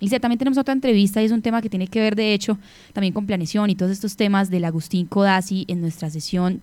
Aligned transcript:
Lice, 0.00 0.18
también 0.18 0.38
tenemos 0.38 0.58
otra 0.58 0.72
entrevista 0.72 1.22
y 1.22 1.26
es 1.26 1.32
un 1.32 1.42
tema 1.42 1.62
que 1.62 1.68
tiene 1.68 1.86
que 1.86 2.00
ver, 2.00 2.16
de 2.16 2.34
hecho, 2.34 2.58
también 2.92 3.12
con 3.12 3.26
planeación 3.26 3.70
y 3.70 3.74
todos 3.74 3.92
estos 3.92 4.16
temas 4.16 4.50
del 4.50 4.64
Agustín 4.64 5.06
Codazzi 5.06 5.64
en 5.68 5.80
nuestra 5.80 6.10
sesión 6.10 6.60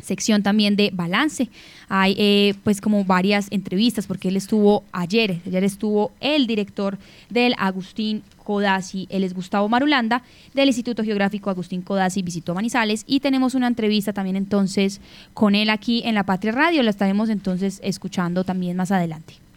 sección 0.00 0.42
también 0.42 0.76
de 0.76 0.90
balance. 0.92 1.48
Hay 1.88 2.14
eh, 2.18 2.54
pues 2.64 2.80
como 2.80 3.04
varias 3.04 3.48
entrevistas 3.50 4.06
porque 4.06 4.28
él 4.28 4.36
estuvo 4.36 4.84
ayer, 4.92 5.40
ayer 5.46 5.64
estuvo 5.64 6.12
el 6.20 6.46
director 6.46 6.98
del 7.30 7.54
Agustín 7.58 8.22
Codazzi, 8.44 9.06
él 9.10 9.24
es 9.24 9.34
Gustavo 9.34 9.68
Marulanda 9.68 10.22
del 10.54 10.68
Instituto 10.68 11.04
Geográfico 11.04 11.50
Agustín 11.50 11.82
Codazzi, 11.82 12.22
visitó 12.22 12.54
Manizales 12.54 13.04
y 13.06 13.20
tenemos 13.20 13.54
una 13.54 13.66
entrevista 13.66 14.12
también 14.12 14.36
entonces 14.36 15.00
con 15.34 15.54
él 15.54 15.68
aquí 15.68 16.02
en 16.04 16.14
La 16.14 16.24
Patria 16.24 16.52
Radio, 16.52 16.82
la 16.82 16.90
estaremos 16.90 17.28
entonces 17.28 17.80
escuchando 17.82 18.44
también 18.44 18.76
más 18.76 18.90
adelante. 18.90 19.47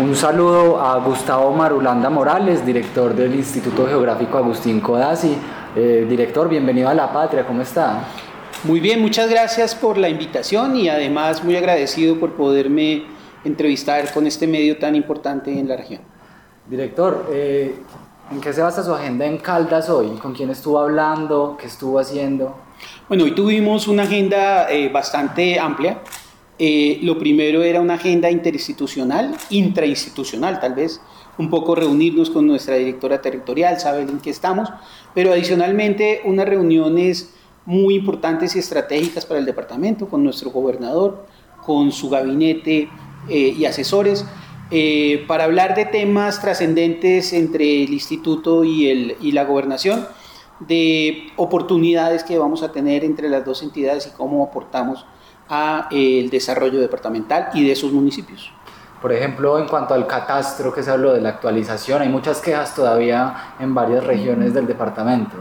Un 0.00 0.16
saludo 0.16 0.80
a 0.80 0.96
Gustavo 0.96 1.52
Marulanda 1.52 2.08
Morales, 2.08 2.64
director 2.64 3.14
del 3.14 3.34
Instituto 3.34 3.86
Geográfico 3.86 4.38
Agustín 4.38 4.80
Codazzi. 4.80 5.36
Eh, 5.76 6.06
director, 6.08 6.48
bienvenido 6.48 6.88
a 6.88 6.94
La 6.94 7.12
Patria, 7.12 7.46
¿cómo 7.46 7.60
está? 7.60 8.04
Muy 8.64 8.80
bien, 8.80 9.02
muchas 9.02 9.28
gracias 9.28 9.74
por 9.74 9.98
la 9.98 10.08
invitación 10.08 10.74
y 10.74 10.88
además 10.88 11.44
muy 11.44 11.54
agradecido 11.54 12.18
por 12.18 12.32
poderme 12.32 13.04
entrevistar 13.44 14.10
con 14.14 14.26
este 14.26 14.46
medio 14.46 14.78
tan 14.78 14.96
importante 14.96 15.52
en 15.52 15.68
la 15.68 15.76
región. 15.76 16.00
Director, 16.66 17.26
eh, 17.30 17.74
¿en 18.30 18.40
qué 18.40 18.54
se 18.54 18.62
basa 18.62 18.82
su 18.82 18.94
agenda 18.94 19.26
en 19.26 19.36
Caldas 19.36 19.90
hoy? 19.90 20.16
¿Con 20.16 20.32
quién 20.32 20.48
estuvo 20.48 20.78
hablando? 20.78 21.58
¿Qué 21.60 21.66
estuvo 21.66 21.98
haciendo? 21.98 22.56
Bueno, 23.06 23.24
hoy 23.24 23.34
tuvimos 23.34 23.86
una 23.86 24.04
agenda 24.04 24.70
eh, 24.70 24.88
bastante 24.88 25.60
amplia. 25.60 25.98
Eh, 26.62 26.98
lo 27.00 27.18
primero 27.18 27.62
era 27.62 27.80
una 27.80 27.94
agenda 27.94 28.30
interinstitucional, 28.30 29.34
intrainstitucional 29.48 30.60
tal 30.60 30.74
vez, 30.74 31.00
un 31.38 31.48
poco 31.48 31.74
reunirnos 31.74 32.28
con 32.28 32.46
nuestra 32.46 32.74
directora 32.74 33.22
territorial, 33.22 33.80
saber 33.80 34.10
en 34.10 34.18
qué 34.18 34.28
estamos, 34.28 34.68
pero 35.14 35.32
adicionalmente 35.32 36.20
unas 36.26 36.46
reuniones 36.46 37.32
muy 37.64 37.94
importantes 37.94 38.56
y 38.56 38.58
estratégicas 38.58 39.24
para 39.24 39.40
el 39.40 39.46
departamento 39.46 40.06
con 40.06 40.22
nuestro 40.22 40.50
gobernador, 40.50 41.24
con 41.64 41.92
su 41.92 42.10
gabinete 42.10 42.90
eh, 43.30 43.54
y 43.58 43.64
asesores, 43.64 44.26
eh, 44.70 45.24
para 45.26 45.44
hablar 45.44 45.74
de 45.74 45.86
temas 45.86 46.42
trascendentes 46.42 47.32
entre 47.32 47.84
el 47.84 47.94
instituto 47.94 48.64
y, 48.64 48.88
el, 48.90 49.16
y 49.22 49.32
la 49.32 49.44
gobernación, 49.44 50.06
de 50.58 51.28
oportunidades 51.36 52.22
que 52.22 52.36
vamos 52.36 52.62
a 52.62 52.70
tener 52.70 53.02
entre 53.02 53.30
las 53.30 53.46
dos 53.46 53.62
entidades 53.62 54.06
y 54.06 54.10
cómo 54.10 54.44
aportamos 54.44 55.06
a 55.50 55.88
eh, 55.90 56.20
el 56.20 56.30
desarrollo 56.30 56.80
departamental 56.80 57.48
y 57.52 57.68
de 57.68 57.76
sus 57.76 57.92
municipios. 57.92 58.52
Por 59.02 59.12
ejemplo, 59.12 59.58
en 59.58 59.66
cuanto 59.66 59.94
al 59.94 60.06
catastro 60.06 60.72
que 60.72 60.82
se 60.82 60.90
habló 60.90 61.12
de 61.12 61.20
la 61.20 61.30
actualización, 61.30 62.02
hay 62.02 62.08
muchas 62.08 62.40
quejas 62.40 62.74
todavía 62.74 63.54
en 63.58 63.74
varias 63.74 64.04
regiones 64.04 64.52
del 64.52 64.66
departamento. 64.66 65.36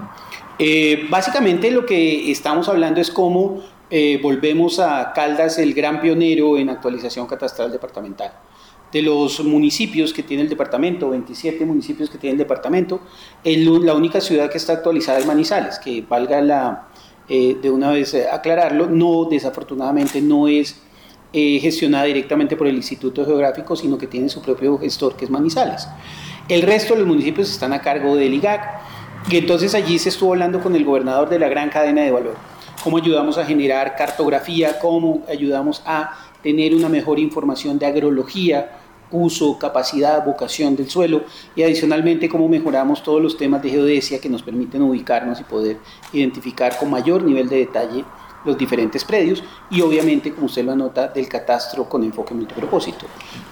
Eh, 0.57 1.07
básicamente 1.09 1.69
lo 1.69 1.85
que 1.85 2.31
estamos 2.31 2.67
hablando 2.69 3.01
es 3.01 3.11
cómo 3.11 3.61
eh, 3.89 4.19
volvemos 4.21 4.79
a 4.79 5.11
Caldas 5.13 5.57
el 5.57 5.73
gran 5.73 5.99
pionero 5.99 6.57
en 6.57 6.69
actualización 6.69 7.27
catastral 7.27 7.71
departamental. 7.71 8.31
De 8.91 9.01
los 9.01 9.43
municipios 9.43 10.13
que 10.13 10.23
tiene 10.23 10.43
el 10.43 10.49
departamento, 10.49 11.09
27 11.09 11.63
municipios 11.65 12.09
que 12.09 12.17
tiene 12.17 12.33
el 12.33 12.37
departamento, 12.39 13.01
el, 13.43 13.85
la 13.85 13.93
única 13.93 14.21
ciudad 14.21 14.49
que 14.49 14.57
está 14.57 14.73
actualizada 14.73 15.19
es 15.19 15.25
Manizales, 15.25 15.79
que 15.79 16.03
valga 16.07 16.41
la, 16.41 16.87
eh, 17.29 17.57
de 17.61 17.69
una 17.69 17.91
vez 17.91 18.13
eh, 18.15 18.27
aclararlo, 18.29 18.87
no, 18.87 19.25
desafortunadamente 19.25 20.19
no 20.21 20.47
es 20.47 20.81
eh, 21.31 21.59
gestionada 21.59 22.05
directamente 22.05 22.55
por 22.55 22.65
el 22.65 22.75
Instituto 22.75 23.23
Geográfico, 23.23 23.75
sino 23.75 23.99
que 23.99 24.07
tiene 24.07 24.29
su 24.29 24.41
propio 24.41 24.79
gestor, 24.79 25.15
que 25.15 25.25
es 25.25 25.31
Manizales. 25.31 25.87
El 26.47 26.63
resto 26.63 26.95
de 26.95 27.01
los 27.01 27.07
municipios 27.07 27.51
están 27.51 27.71
a 27.71 27.81
cargo 27.81 28.15
del 28.15 28.33
IGAC, 28.33 28.81
y 29.29 29.37
entonces 29.37 29.75
allí 29.75 29.99
se 29.99 30.09
estuvo 30.09 30.31
hablando 30.33 30.59
con 30.59 30.75
el 30.75 30.83
gobernador 30.83 31.29
de 31.29 31.37
la 31.37 31.47
gran 31.49 31.69
cadena 31.69 32.01
de 32.01 32.09
valor, 32.09 32.35
cómo 32.83 32.97
ayudamos 32.97 33.37
a 33.37 33.45
generar 33.45 33.95
cartografía, 33.95 34.79
cómo 34.79 35.21
ayudamos 35.29 35.83
a 35.85 36.17
tener 36.41 36.73
una 36.73 36.89
mejor 36.89 37.19
información 37.19 37.77
de 37.77 37.85
agrología, 37.85 38.71
uso, 39.11 39.57
capacidad, 39.57 40.23
vocación 40.25 40.75
del 40.75 40.89
suelo 40.89 41.23
y 41.55 41.63
adicionalmente 41.63 42.29
cómo 42.29 42.47
mejoramos 42.47 43.03
todos 43.03 43.21
los 43.21 43.37
temas 43.37 43.61
de 43.61 43.69
geodesia 43.69 44.19
que 44.21 44.29
nos 44.29 44.43
permiten 44.43 44.81
ubicarnos 44.81 45.39
y 45.39 45.43
poder 45.43 45.77
identificar 46.13 46.77
con 46.77 46.89
mayor 46.89 47.23
nivel 47.23 47.49
de 47.49 47.57
detalle 47.57 48.03
los 48.45 48.57
diferentes 48.57 49.03
predios 49.03 49.43
y 49.69 49.81
obviamente, 49.81 50.33
como 50.33 50.45
usted 50.45 50.63
lo 50.63 50.71
anota, 50.71 51.07
del 51.07 51.27
catastro 51.27 51.89
con 51.89 52.03
enfoque 52.03 52.33
multipropósito. 52.33 53.05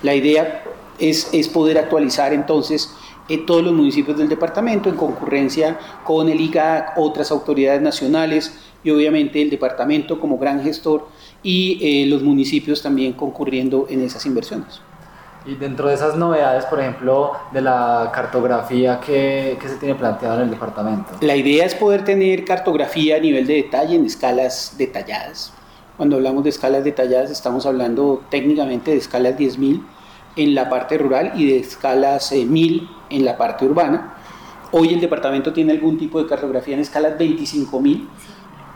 La 0.03 0.15
idea 0.15 0.63
es, 0.97 1.29
es 1.33 1.47
poder 1.47 1.77
actualizar 1.77 2.33
entonces 2.33 2.93
eh, 3.29 3.39
todos 3.39 3.63
los 3.63 3.73
municipios 3.73 4.17
del 4.17 4.29
departamento 4.29 4.87
en 4.89 4.95
concurrencia 4.95 5.77
con 6.05 6.29
el 6.29 6.39
IGAC, 6.39 6.97
otras 6.97 7.29
autoridades 7.31 7.81
nacionales 7.81 8.57
y 8.83 8.89
obviamente 8.89 9.41
el 9.41 9.49
departamento 9.49 10.19
como 10.19 10.37
gran 10.37 10.63
gestor 10.63 11.09
y 11.43 11.77
eh, 11.81 12.05
los 12.05 12.23
municipios 12.23 12.81
también 12.81 13.13
concurriendo 13.13 13.85
en 13.89 14.01
esas 14.01 14.25
inversiones. 14.25 14.81
Y 15.47 15.55
dentro 15.55 15.87
de 15.87 15.95
esas 15.95 16.17
novedades, 16.17 16.65
por 16.65 16.81
ejemplo, 16.81 17.31
de 17.53 17.61
la 17.61 18.11
cartografía 18.13 18.99
que, 18.99 19.57
que, 19.61 19.69
se 19.69 19.75
tiene 19.75 19.95
planteado 19.95 20.35
en 20.35 20.41
el 20.41 20.49
departamento. 20.49 21.13
La 21.21 21.37
idea 21.37 21.65
es 21.65 21.73
poder 21.73 22.03
tener 22.03 22.43
cartografía 22.43 23.15
a 23.15 23.19
nivel 23.19 23.47
de 23.47 23.53
detalle 23.53 23.95
en 23.95 24.05
escalas 24.05 24.75
detalladas. 24.77 25.53
Cuando 25.95 26.17
hablamos 26.17 26.43
de 26.43 26.49
escalas 26.49 26.83
detalladas 26.83 27.31
estamos 27.31 27.65
hablando 27.65 28.23
técnicamente 28.29 28.91
de 28.91 28.97
escalas 28.97 29.37
10.000 29.37 29.81
en 30.35 30.53
la 30.53 30.69
parte 30.69 30.97
rural 30.97 31.31
y 31.35 31.47
de 31.47 31.57
escalas 31.59 32.31
1.000 32.31 32.81
eh, 32.81 32.87
en 33.09 33.25
la 33.25 33.37
parte 33.37 33.65
urbana. 33.65 34.15
Hoy 34.71 34.93
el 34.93 34.99
departamento 34.99 35.53
tiene 35.53 35.71
algún 35.71 35.97
tipo 35.97 36.21
de 36.21 36.27
cartografía 36.27 36.75
en 36.75 36.81
escalas 36.81 37.17
25.000 37.17 38.07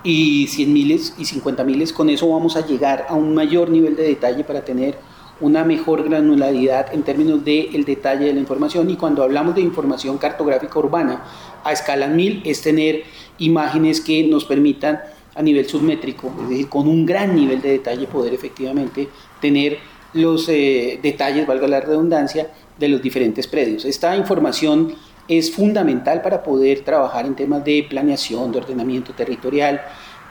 y 0.04 0.48
100.000 0.48 1.14
y 1.18 1.24
50.000. 1.24 1.94
Con 1.94 2.10
eso 2.10 2.30
vamos 2.32 2.56
a 2.56 2.66
llegar 2.66 3.06
a 3.10 3.14
un 3.14 3.36
mayor 3.36 3.70
nivel 3.70 3.96
de 3.96 4.04
detalle 4.04 4.44
para 4.44 4.66
tener 4.66 4.98
una 5.42 5.64
mejor 5.64 6.08
granularidad 6.08 6.94
en 6.94 7.04
términos 7.04 7.44
del 7.44 7.76
el 7.76 7.84
detalle 7.84 8.26
de 8.26 8.34
la 8.34 8.40
información 8.40 8.90
y 8.90 8.96
cuando 8.96 9.24
hablamos 9.24 9.56
de 9.56 9.62
información 9.62 10.18
cartográfica 10.18 10.80
urbana 10.80 11.24
a 11.64 11.72
escala 11.72 12.08
1000 12.08 12.44
es 12.46 12.62
tener 12.62 13.04
imágenes 13.40 14.02
que 14.02 14.24
nos 14.24 14.46
permitan 14.46 15.02
a 15.36 15.42
nivel 15.42 15.68
submétrico, 15.68 16.32
es 16.44 16.50
decir, 16.50 16.70
con 16.70 16.88
un 16.88 17.06
gran 17.06 17.36
nivel 17.36 17.62
de 17.62 17.72
detalle 17.72 18.06
poder 18.08 18.34
efectivamente 18.34 19.08
tener 19.40 19.78
los 20.14 20.48
eh, 20.50 21.00
detalles, 21.02 21.48
valga 21.48 21.68
la 21.68 21.80
redundancia, 21.80 22.50
de 22.78 22.90
los 22.90 23.02
diferentes 23.02 23.48
predios. 23.48 23.86
Esta 23.86 24.16
información 24.18 24.94
es 25.28 25.54
fundamental 25.54 26.22
para 26.22 26.44
poder 26.44 26.82
trabajar 26.82 27.26
en 27.26 27.36
temas 27.36 27.64
de 27.64 27.86
planeación, 27.88 28.52
de 28.52 28.58
ordenamiento 28.58 29.14
territorial, 29.14 29.82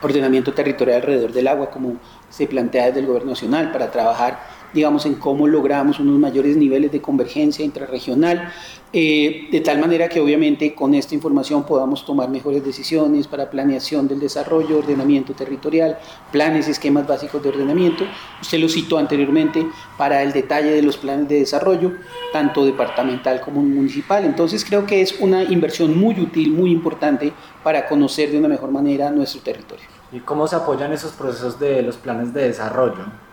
ordenamiento 0.03 0.53
territorial 0.53 1.01
alrededor 1.01 1.33
del 1.33 1.49
agua, 1.49 1.71
como 1.71 1.97
se 2.29 2.47
plantea 2.47 2.87
desde 2.87 3.01
el 3.01 3.07
Gobierno 3.07 3.31
Nacional, 3.31 3.71
para 3.73 3.91
trabajar 3.91 4.41
digamos, 4.73 5.07
en 5.07 5.15
cómo 5.15 5.47
logramos 5.47 5.99
unos 6.01 6.19
mayores 6.19 6.57
niveles 6.57 6.93
de 6.93 7.01
convergencia 7.01 7.65
intrarregional, 7.65 8.53
eh, 8.93 9.47
de 9.53 9.61
tal 9.61 9.79
manera 9.79 10.09
que 10.09 10.19
obviamente 10.19 10.75
con 10.75 10.95
esta 10.95 11.15
información 11.15 11.65
podamos 11.65 12.05
tomar 12.05 12.29
mejores 12.29 12.65
decisiones 12.65 13.29
para 13.29 13.49
planeación 13.49 14.09
del 14.09 14.19
desarrollo, 14.19 14.79
ordenamiento 14.79 15.33
territorial, 15.33 15.99
planes 16.33 16.67
y 16.67 16.73
esquemas 16.73 17.07
básicos 17.07 17.41
de 17.41 17.51
ordenamiento. 17.51 18.05
Usted 18.43 18.59
lo 18.59 18.69
citó 18.69 18.99
anteriormente 18.99 19.65
para 19.97 20.23
el 20.23 20.33
detalle 20.33 20.73
de 20.73 20.83
los 20.83 20.97
planes 20.97 21.29
de 21.29 21.39
desarrollo, 21.39 21.93
tanto 22.33 22.65
departamental 22.65 23.41
como 23.41 23.63
municipal. 23.63 24.25
Entonces 24.25 24.65
creo 24.65 24.85
que 24.87 25.01
es 25.01 25.21
una 25.21 25.45
inversión 25.45 25.97
muy 25.97 26.21
útil, 26.21 26.51
muy 26.51 26.73
importante 26.73 27.33
para 27.63 27.87
conocer 27.87 28.33
de 28.33 28.39
una 28.39 28.49
mejor 28.49 28.73
manera 28.73 29.11
nuestro 29.11 29.41
territorio. 29.41 29.87
¿Y 30.11 30.19
cómo 30.19 30.49
se 30.49 30.57
apoyan 30.57 30.93
esos 30.93 31.13
procesos 31.13 31.61
de 31.61 31.83
los 31.83 31.97
planes 31.97 32.35
de 32.35 32.49
desarrollo? 32.49 33.30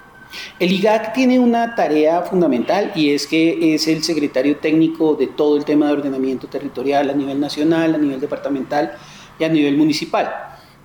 El 0.59 0.71
IGAC 0.71 1.13
tiene 1.13 1.39
una 1.39 1.75
tarea 1.75 2.21
fundamental 2.23 2.91
y 2.95 3.11
es 3.11 3.27
que 3.27 3.73
es 3.73 3.87
el 3.87 4.03
secretario 4.03 4.57
técnico 4.57 5.15
de 5.15 5.27
todo 5.27 5.57
el 5.57 5.65
tema 5.65 5.87
de 5.87 5.93
ordenamiento 5.93 6.47
territorial 6.47 7.09
a 7.09 7.13
nivel 7.13 7.39
nacional, 7.39 7.95
a 7.95 7.97
nivel 7.97 8.19
departamental 8.19 8.93
y 9.39 9.43
a 9.43 9.49
nivel 9.49 9.77
municipal. 9.77 10.29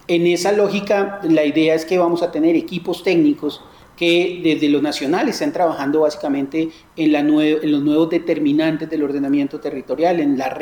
En 0.08 0.26
esa 0.26 0.52
lógica, 0.52 1.20
la 1.22 1.44
idea 1.44 1.74
es 1.74 1.84
que 1.84 1.98
vamos 1.98 2.22
a 2.22 2.30
tener 2.30 2.56
equipos 2.56 3.02
técnicos 3.02 3.62
que 3.96 4.40
desde 4.42 4.68
lo 4.68 4.82
nacional 4.82 5.28
están 5.28 5.52
trabajando 5.52 6.00
básicamente 6.00 6.70
en, 6.96 7.12
los 7.12 7.82
nuevos 7.82 8.10
determinantes 8.10 8.90
del 8.90 9.02
ordenamiento 9.02 9.60
territorial, 9.60 10.18
en 10.20 10.38
la 10.38 10.56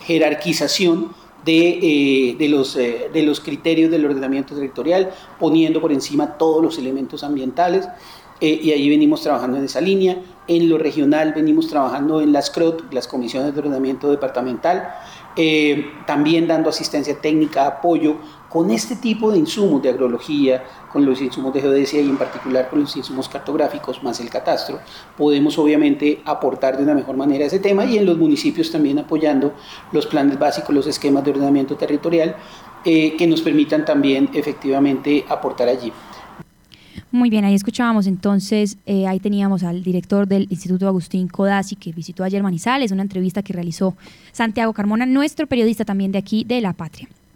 jerarquización 0.00 1.10
de, 1.44 2.36
eh, 2.38 2.48
los, 2.48 2.76
eh, 2.76 3.10
de 3.12 3.22
los 3.22 3.40
criterios 3.40 3.90
del 3.90 4.04
ordenamiento 4.04 4.54
territorial, 4.54 5.10
poniendo 5.38 5.80
por 5.80 5.92
encima 5.92 6.38
todos 6.38 6.62
los 6.62 6.78
elementos 6.78 7.22
ambientales. 7.24 7.88
Eh, 8.40 8.60
y 8.62 8.72
ahí 8.72 8.88
venimos 8.88 9.22
trabajando 9.22 9.58
en 9.58 9.64
esa 9.64 9.80
línea. 9.80 10.18
En 10.48 10.68
lo 10.68 10.76
regional 10.76 11.32
venimos 11.34 11.68
trabajando 11.68 12.20
en 12.20 12.32
las 12.32 12.50
CROT, 12.50 12.92
las 12.92 13.08
comisiones 13.08 13.54
de 13.54 13.60
ordenamiento 13.60 14.10
departamental, 14.10 14.88
también 16.06 16.46
dando 16.46 16.70
asistencia 16.70 17.20
técnica, 17.20 17.66
apoyo 17.66 18.16
con 18.54 18.70
este 18.70 18.94
tipo 18.94 19.32
de 19.32 19.38
insumos 19.38 19.82
de 19.82 19.88
agrología, 19.88 20.62
con 20.92 21.04
los 21.04 21.20
insumos 21.20 21.52
de 21.52 21.60
geodesia 21.60 22.00
y 22.00 22.08
en 22.08 22.16
particular 22.16 22.70
con 22.70 22.82
los 22.82 22.96
insumos 22.96 23.28
cartográficos 23.28 24.00
más 24.04 24.20
el 24.20 24.30
catastro, 24.30 24.78
podemos 25.18 25.58
obviamente 25.58 26.22
aportar 26.24 26.76
de 26.76 26.84
una 26.84 26.94
mejor 26.94 27.16
manera 27.16 27.46
ese 27.46 27.58
tema 27.58 27.84
y 27.84 27.98
en 27.98 28.06
los 28.06 28.16
municipios 28.16 28.70
también 28.70 29.00
apoyando 29.00 29.54
los 29.90 30.06
planes 30.06 30.38
básicos, 30.38 30.72
los 30.72 30.86
esquemas 30.86 31.24
de 31.24 31.32
ordenamiento 31.32 31.74
territorial 31.74 32.36
eh, 32.84 33.16
que 33.16 33.26
nos 33.26 33.42
permitan 33.42 33.84
también 33.84 34.30
efectivamente 34.34 35.24
aportar 35.28 35.68
allí. 35.68 35.92
Muy 37.14 37.30
bien, 37.30 37.44
ahí 37.44 37.54
escuchábamos 37.54 38.08
entonces, 38.08 38.76
eh, 38.86 39.06
ahí 39.06 39.20
teníamos 39.20 39.62
al 39.62 39.84
director 39.84 40.26
del 40.26 40.48
Instituto 40.50 40.88
Agustín 40.88 41.28
Codazzi 41.28 41.76
que 41.76 41.92
visitó 41.92 42.24
ayer 42.24 42.42
Manizales, 42.42 42.90
una 42.90 43.02
entrevista 43.02 43.40
que 43.40 43.52
realizó 43.52 43.94
Santiago 44.32 44.72
Carmona, 44.72 45.06
nuestro 45.06 45.46
periodista 45.46 45.84
también 45.84 46.10
de 46.10 46.18
aquí 46.18 46.42
de 46.42 46.60
La 46.60 46.72
Patria. 46.72 47.06